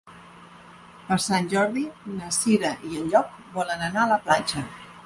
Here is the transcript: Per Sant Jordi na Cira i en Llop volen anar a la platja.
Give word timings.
Per 1.09 1.17
Sant 1.25 1.49
Jordi 1.51 1.83
na 2.15 2.33
Cira 2.41 2.73
i 2.91 2.99
en 3.03 3.07
Llop 3.13 3.39
volen 3.61 3.89
anar 3.91 4.07
a 4.09 4.15
la 4.17 4.21
platja. 4.27 4.71